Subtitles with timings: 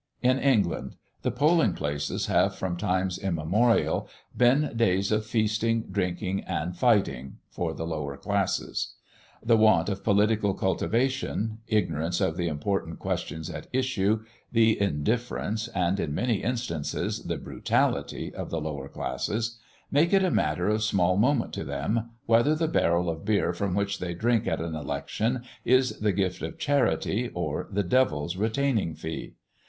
[0.23, 6.75] In England, the polling days have from times immemorial been days of feasting, drinking, and
[6.75, 8.95] fighting for the lower classes.
[9.43, 15.99] The want of political cultivation, ignorance of the important questions at issue, the indifference, and,
[15.99, 19.59] in many instances, the brutality of the lower classes,
[19.91, 23.75] make it a matter of small moment to them, whether the barrel of beer from
[23.75, 28.95] which they drink at an election is the gift of charity, or the devil's retaining
[28.95, 29.35] fee.